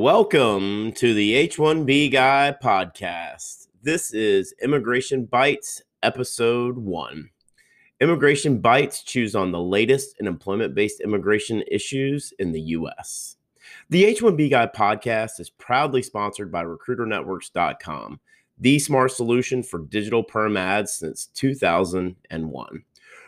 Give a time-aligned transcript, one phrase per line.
[0.00, 3.66] Welcome to the H1B Guy podcast.
[3.82, 7.30] This is Immigration Bites, episode one.
[8.00, 13.38] Immigration Bites chews on the latest in employment based immigration issues in the U.S.
[13.90, 18.20] The H1B Guy podcast is proudly sponsored by RecruiterNetworks.com,
[18.56, 22.84] the smart solution for digital perm ads since 2001.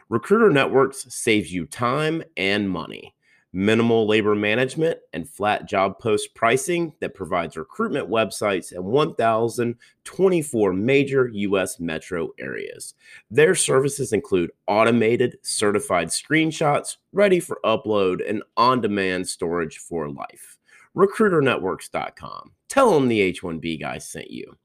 [0.09, 3.13] Recruiter Networks saves you time and money
[3.53, 11.29] minimal labor management, and flat job post pricing that provides recruitment websites in 1,024 major
[11.29, 11.81] U.S.
[11.81, 12.95] metro areas.
[13.31, 20.59] Their services include automated, certified screenshots ready for upload and on demand storage for life.
[20.97, 22.53] RecruiterNetworks.com.
[22.69, 24.57] Tell them the H1B guy sent you.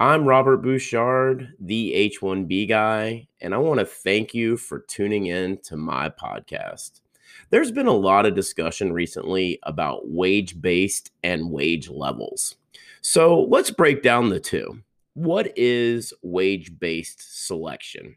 [0.00, 5.58] I'm Robert Bouchard, the H1B guy, and I want to thank you for tuning in
[5.64, 7.00] to my podcast.
[7.50, 12.56] There's been a lot of discussion recently about wage based and wage levels.
[13.00, 14.82] So let's break down the two.
[15.14, 18.16] What is wage based selection?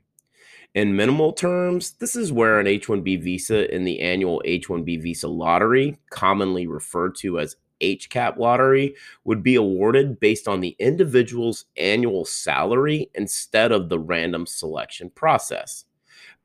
[0.74, 5.02] In minimal terms, this is where an H 1B visa in the annual H 1B
[5.02, 8.96] visa lottery, commonly referred to as HCAP lottery,
[9.26, 15.86] would be awarded based on the individual's annual salary instead of the random selection process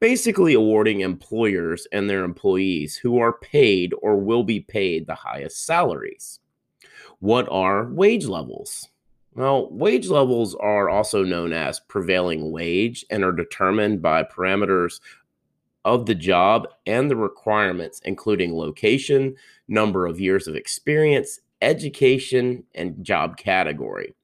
[0.00, 5.64] basically awarding employers and their employees who are paid or will be paid the highest
[5.64, 6.40] salaries.
[7.20, 8.88] What are wage levels?
[9.34, 15.00] Well, wage levels are also known as prevailing wage and are determined by parameters
[15.84, 19.36] of the job and the requirements, including location,
[19.68, 24.14] number of years of experience, education, and job category.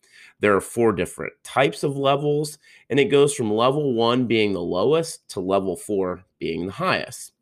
[0.42, 2.58] There are four different types of levels,
[2.90, 7.32] and it goes from level one being the lowest to level four being the highest.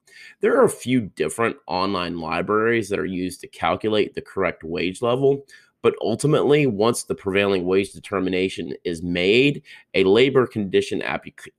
[0.42, 5.00] There are a few different online libraries that are used to calculate the correct wage
[5.00, 5.46] level,
[5.80, 9.62] but ultimately, once the prevailing wage determination is made,
[9.94, 11.02] a labor condition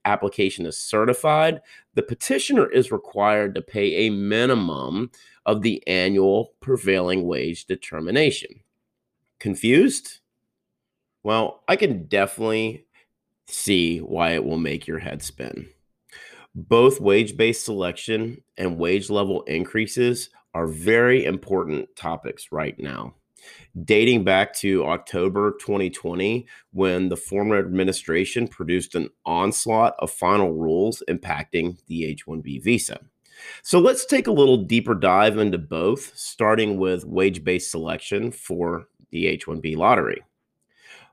[0.04, 1.60] application is certified,
[1.94, 5.10] the petitioner is required to pay a minimum
[5.44, 8.60] of the annual prevailing wage determination.
[9.40, 10.20] Confused?
[11.22, 12.86] Well, I can definitely
[13.46, 15.68] see why it will make your head spin.
[16.54, 23.14] Both wage based selection and wage level increases are very important topics right now.
[23.84, 31.02] Dating back to October 2020, when the former administration produced an onslaught of final rules
[31.08, 33.00] impacting the H 1B visa.
[33.62, 38.88] So let's take a little deeper dive into both, starting with wage based selection for
[39.10, 40.22] the H 1B lottery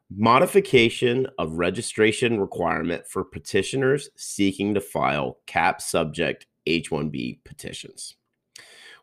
[0.09, 8.15] modification of registration requirement for petitioners seeking to file cap subject H1B petitions.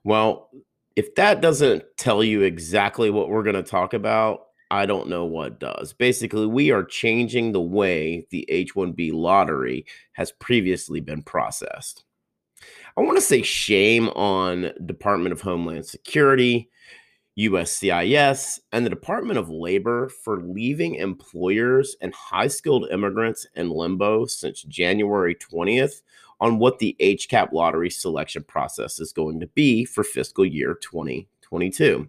[0.05, 0.51] Well,
[0.97, 5.25] if that doesn't tell you exactly what we're going to talk about, I don't know
[5.25, 5.93] what does.
[5.93, 12.05] Basically, we are changing the way the H1B lottery has previously been processed.
[12.97, 16.71] I want to say shame on Department of Homeland Security,
[17.39, 24.27] USCIS, and the Department of Labor for leaving employers and high skilled immigrants in limbo
[24.27, 26.03] since January 20th
[26.41, 32.09] on what the HCAP lottery selection process is going to be for fiscal year 2022.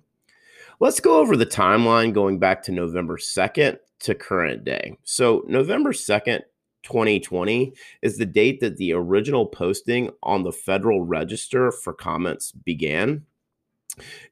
[0.79, 4.97] Let's go over the timeline going back to November 2nd to current day.
[5.03, 6.41] So, November 2nd,
[6.83, 13.25] 2020 is the date that the original posting on the Federal Register for comments began.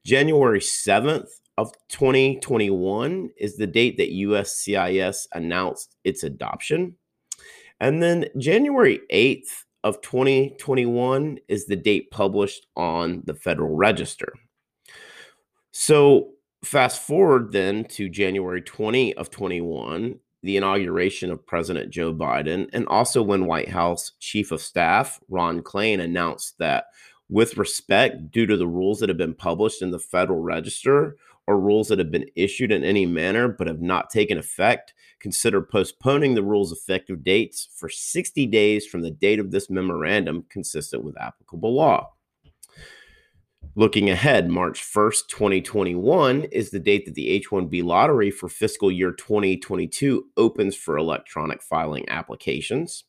[0.06, 6.96] January 7th of 2021 is the date that USCIS announced its adoption.
[7.80, 14.34] And then January 8th of 2021 is the date published on the Federal Register.
[15.72, 16.32] So
[16.64, 22.88] fast forward then to January 20 of 21, the inauguration of President Joe Biden, and
[22.88, 26.86] also when White House Chief of Staff Ron Klain announced that
[27.30, 31.18] with respect due to the rules that have been published in the Federal Register
[31.48, 35.62] or rules that have been issued in any manner but have not taken effect, consider
[35.62, 41.04] postponing the rules' effective dates for 60 days from the date of this memorandum consistent
[41.04, 42.12] with applicable law.
[43.78, 48.90] Looking ahead, March 1st, 2021 is the date that the H 1B lottery for fiscal
[48.90, 53.04] year 2022 opens for electronic filing applications.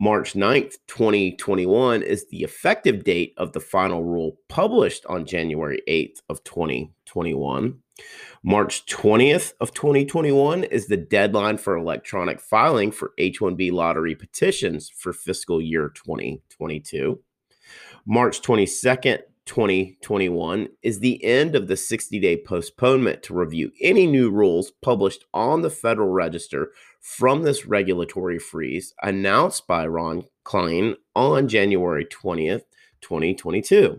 [0.00, 6.22] March 9th, 2021 is the effective date of the final rule published on January 8th
[6.28, 7.78] of 2021.
[8.44, 15.12] March 20th of 2021 is the deadline for electronic filing for H1B lottery petitions for
[15.12, 17.18] fiscal year 2022.
[18.06, 24.30] March 22nd, 2021 is the end of the 60 day postponement to review any new
[24.30, 26.70] rules published on the Federal Register
[27.08, 32.64] from this regulatory freeze announced by Ron Klain on January 20th,
[33.00, 33.98] 2022.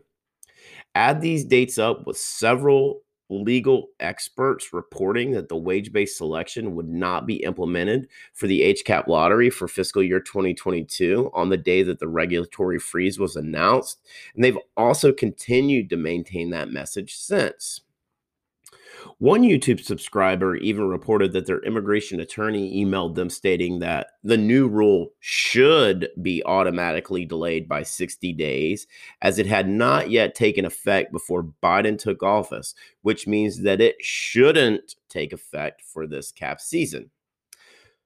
[0.93, 3.01] Add these dates up with several
[3.31, 9.07] legal experts reporting that the wage based selection would not be implemented for the HCAP
[9.07, 13.99] lottery for fiscal year 2022 on the day that the regulatory freeze was announced.
[14.35, 17.81] And they've also continued to maintain that message since.
[19.19, 24.65] One YouTube subscriber even reported that their immigration attorney emailed them stating that the new
[24.69, 28.87] rule should be automatically delayed by 60 days,
[29.21, 33.97] as it had not yet taken effect before Biden took office, which means that it
[33.99, 37.11] shouldn't take effect for this cap season.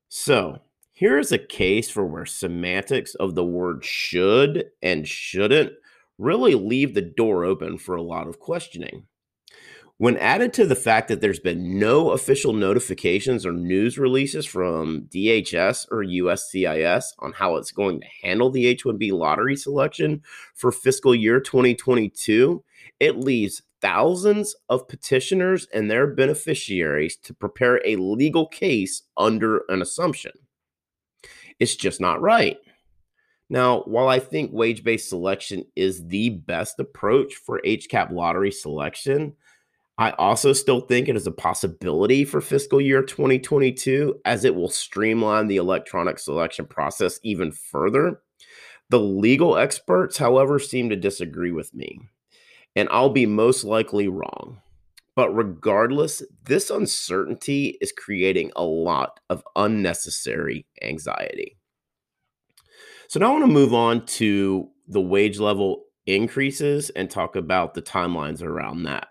[0.10, 0.62] So,
[0.94, 5.74] here's a case for where semantics of the word should and shouldn't
[6.18, 9.06] really leave the door open for a lot of questioning.
[10.04, 15.04] When added to the fact that there's been no official notifications or news releases from
[15.04, 20.22] DHS or USCIS on how it's going to handle the H 1B lottery selection
[20.56, 22.62] for fiscal year 2022,
[23.00, 29.82] it leaves thousands of petitioners and their beneficiaries to prepare a legal case under an
[29.82, 30.34] assumption.
[31.62, 32.58] It's just not right.
[33.50, 39.38] Now, while I think wage based selection is the best approach for HCAP lottery selection,
[39.98, 44.70] I also still think it is a possibility for fiscal year 2022 as it will
[44.70, 48.22] streamline the electronic selection process even further.
[48.90, 52.00] The legal experts, however, seem to disagree with me,
[52.76, 54.62] and I'll be most likely wrong.
[55.16, 61.58] But regardless, this uncertainty is creating a lot of unnecessary anxiety.
[63.08, 67.76] So now I want to move on to the wage level increases and talk about
[67.76, 69.08] the timelines around that.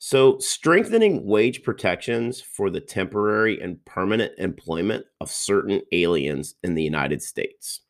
[0.00, 6.84] So, strengthening wage protections for the temporary and permanent employment of certain aliens in the
[6.84, 7.80] United States.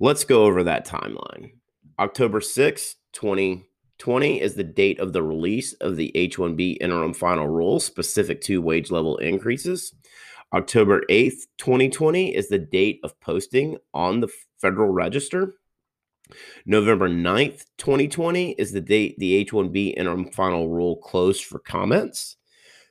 [0.00, 1.52] Let's go over that timeline.
[2.00, 7.46] October 6, 2020 is the date of the release of the H 1B interim final
[7.46, 9.94] rule specific to wage level increases.
[10.52, 14.28] October 8th, 2020 is the date of posting on the
[14.60, 15.54] Federal Register.
[16.66, 22.36] November 9th, 2020 is the date the H 1B interim final rule closed for comments.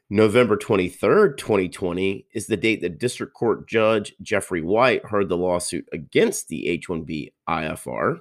[0.09, 5.87] November 23rd, 2020 is the date that District Court Judge Jeffrey White heard the lawsuit
[5.93, 8.17] against the H 1B IFR.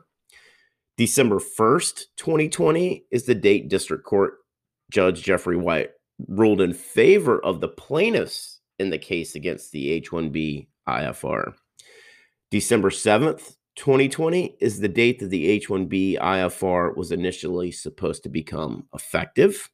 [0.98, 4.34] December 1st, 2020 is the date District Court
[4.90, 5.90] Judge Jeffrey White
[6.26, 11.54] ruled in favor of the plaintiffs in the case against the H 1B IFR.
[12.50, 18.28] December 7th, 2020 is the date that the H 1B IFR was initially supposed to
[18.28, 19.70] become effective.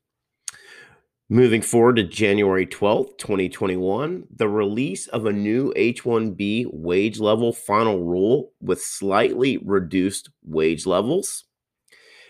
[1.30, 7.50] Moving forward to January 12th, 2021, the release of a new H 1B wage level
[7.50, 11.44] final rule with slightly reduced wage levels.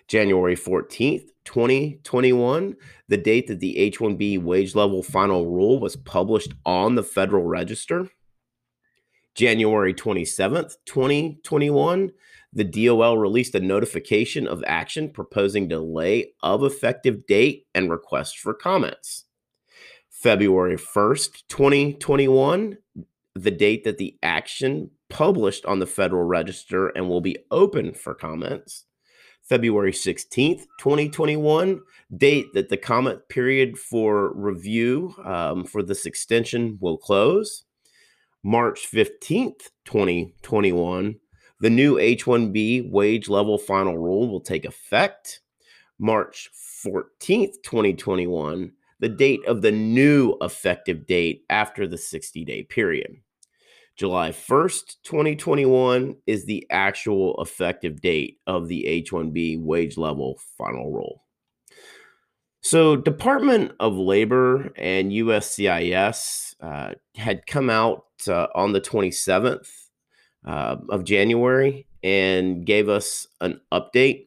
[0.06, 2.76] January 14th, 2021,
[3.08, 7.42] the date that the H 1B wage level final rule was published on the Federal
[7.42, 8.08] Register.
[9.34, 12.12] January 27th, 2021,
[12.52, 18.54] the DOL released a notification of action proposing delay of effective date and request for
[18.54, 19.24] comments.
[20.08, 22.78] February 1st, 2021,
[23.34, 28.14] the date that the action published on the Federal Register and will be open for
[28.14, 28.84] comments.
[29.42, 31.80] February 16th, 2021,
[32.16, 37.64] date that the comment period for review um, for this extension will close.
[38.46, 41.16] March 15th, 2021,
[41.60, 45.40] the new H 1B wage level final rule will take effect.
[45.98, 46.50] March
[46.84, 48.70] 14th, 2021,
[49.00, 53.16] the date of the new effective date after the 60 day period.
[53.96, 60.92] July 1st, 2021 is the actual effective date of the H 1B wage level final
[60.92, 61.22] rule.
[62.60, 69.68] So, Department of Labor and USCIS uh, had come out uh, on the 27th
[70.46, 74.26] uh, of January and gave us an update.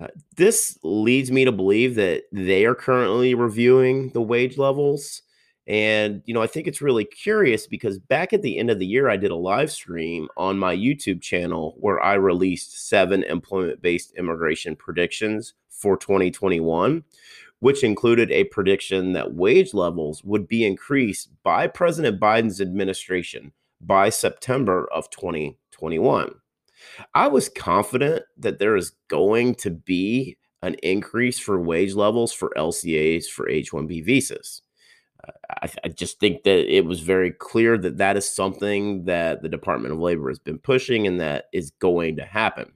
[0.00, 5.22] Uh, this leads me to believe that they are currently reviewing the wage levels.
[5.68, 8.86] And, you know, I think it's really curious because back at the end of the
[8.86, 13.82] year, I did a live stream on my YouTube channel where I released seven employment
[13.82, 17.04] based immigration predictions for 2021
[17.60, 24.08] which included a prediction that wage levels would be increased by President Biden's administration by
[24.08, 26.34] September of 2021.
[27.14, 32.52] I was confident that there is going to be an increase for wage levels for
[32.56, 34.62] LCAs for H 1B visas.
[35.50, 39.48] I, I, just think that it was very clear that that is something that the
[39.48, 42.72] Department of Labor has been pushing and that is going to happen.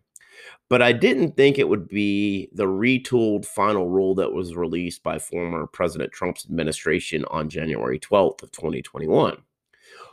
[0.72, 5.18] But I didn't think it would be the retooled final rule that was released by
[5.18, 9.36] former President Trump's administration on January 12th of 2021.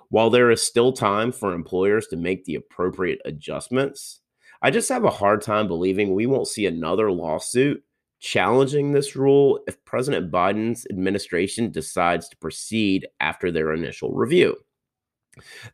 [0.10, 4.20] While there is still time for employers to make the appropriate adjustments,
[4.62, 7.82] I just have a hard time believing we won't see another lawsuit
[8.20, 14.58] challenging this rule if President Biden's administration decides to proceed after their initial review.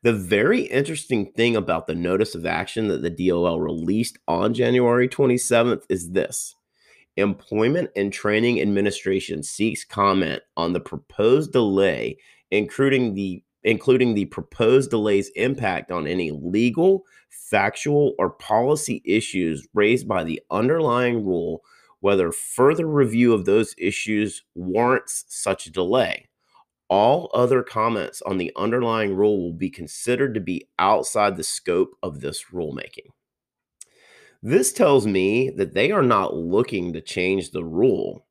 [0.01, 5.07] The very interesting thing about the notice of action that the DOL released on January
[5.07, 6.55] 27th is this
[7.17, 12.17] Employment and Training Administration seeks comment on the proposed delay,
[12.51, 20.07] including the including the proposed delay's impact on any legal, factual, or policy issues raised
[20.07, 21.63] by the underlying rule
[21.99, 26.27] whether further review of those issues warrants such a delay.
[26.87, 31.95] All other comments on the underlying rule will be considered to be outside the scope
[32.03, 33.07] of this rulemaking.
[34.43, 38.27] This tells me that they are not looking to change the rule,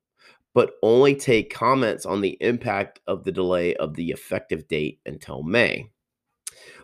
[0.53, 5.43] but only take comments on the impact of the delay of the effective date until
[5.43, 5.89] May.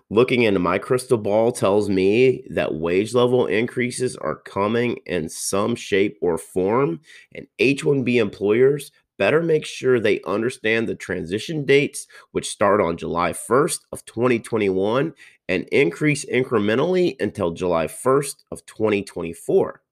[0.09, 5.73] Looking into my crystal ball tells me that wage level increases are coming in some
[5.73, 6.99] shape or form,
[7.33, 12.97] and H 1B employers better make sure they understand the transition dates, which start on
[12.97, 15.13] July 1st of 2021
[15.47, 19.83] and increase incrementally until July 1st of 2024.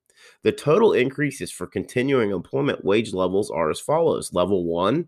[0.41, 5.07] The total increases for continuing employment wage levels are as follows Level 1,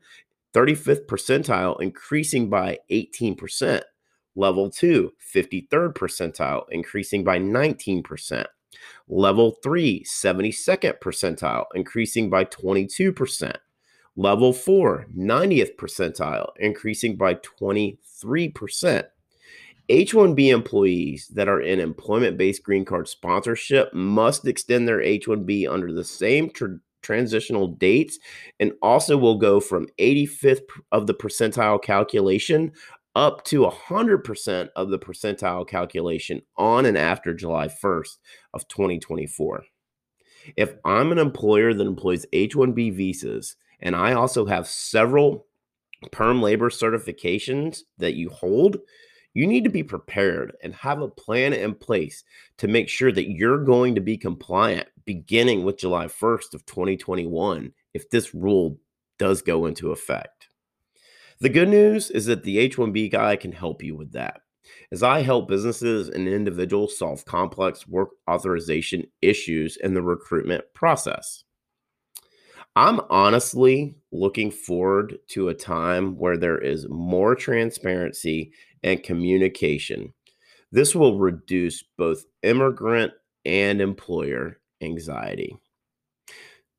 [0.54, 3.82] 35th percentile, increasing by 18%.
[4.36, 8.46] Level 2, 53rd percentile, increasing by 19%.
[9.08, 13.56] Level 3, 72nd percentile, increasing by 22%.
[14.16, 19.04] Level 4, 90th percentile, increasing by 23%.
[19.90, 25.28] H 1B employees that are in employment based green card sponsorship must extend their H
[25.28, 28.20] 1B under the same tr- transitional dates
[28.60, 32.72] and also will go from 85th of the percentile calculation
[33.16, 38.18] up to 100% of the percentile calculation on and after July 1st
[38.54, 39.66] of 2024.
[40.56, 45.48] If I'm an employer that employs H1B visas and I also have several
[46.12, 48.78] perm labor certifications that you hold,
[49.34, 52.24] you need to be prepared and have a plan in place
[52.58, 57.72] to make sure that you're going to be compliant beginning with July 1st of 2021
[57.94, 58.78] if this rule
[59.18, 60.48] does go into effect.
[61.40, 64.42] The good news is that the H1B guy can help you with that.
[64.92, 71.44] As I help businesses and individuals solve complex work authorization issues in the recruitment process.
[72.76, 80.14] I'm honestly looking forward to a time where there is more transparency and communication.
[80.72, 83.12] This will reduce both immigrant
[83.46, 85.58] and employer anxiety.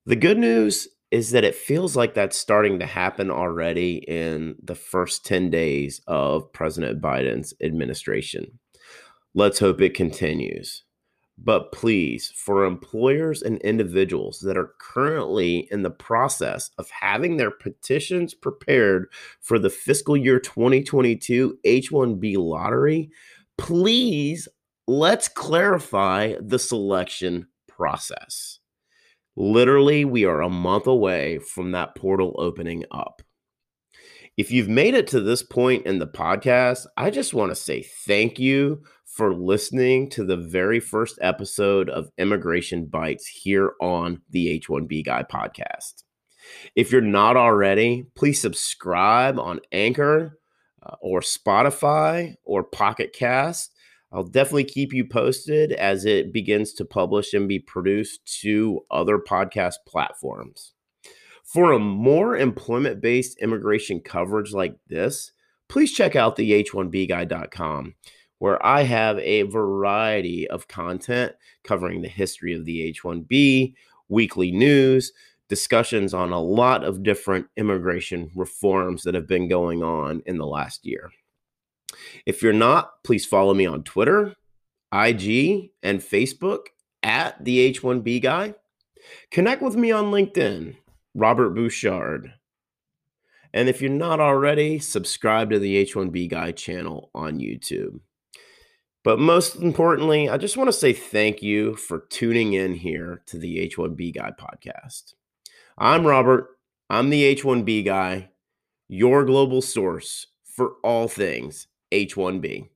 [0.07, 4.75] The good news is that it feels like that's starting to happen already in the
[4.75, 8.59] first 10 days of President Biden's administration.
[9.35, 10.85] Let's hope it continues.
[11.39, 17.51] But please, for employers and individuals that are currently in the process of having their
[17.51, 19.09] petitions prepared
[19.41, 23.11] for the fiscal year 2022 H 1B lottery,
[23.59, 24.47] please
[24.87, 28.59] let's clarify the selection process.
[29.35, 33.23] Literally, we are a month away from that portal opening up.
[34.37, 37.83] If you've made it to this point in the podcast, I just want to say
[37.83, 44.59] thank you for listening to the very first episode of Immigration Bites here on the
[44.59, 46.05] H1B Guy podcast.
[46.75, 50.39] If you're not already, please subscribe on Anchor
[50.83, 53.73] uh, or Spotify or Pocket Cast
[54.12, 59.19] I'll definitely keep you posted as it begins to publish and be produced to other
[59.19, 60.75] podcast platforms.
[61.53, 65.33] For a more employment based immigration coverage like this,
[65.69, 67.95] please check out the h1bguy.com,
[68.39, 71.33] where I have a variety of content
[71.63, 73.75] covering the history of the H1B,
[74.09, 75.13] weekly news,
[75.51, 80.47] discussions on a lot of different immigration reforms that have been going on in the
[80.47, 81.11] last year.
[82.25, 84.37] If you're not, please follow me on Twitter,
[84.91, 86.69] IG, and Facebook
[87.03, 88.55] at the H1B guy.
[89.31, 90.77] Connect with me on LinkedIn,
[91.14, 92.33] Robert Bouchard.
[93.54, 98.00] And if you're not already, subscribe to the H1B Guy channel on YouTube.
[99.04, 103.38] But most importantly, I just want to say thank you for tuning in here to
[103.38, 105.14] the H1B Guy podcast.
[105.76, 106.49] I'm Robert.
[106.88, 108.28] I'm the H1B guy,
[108.87, 112.69] your global source for all things H1B.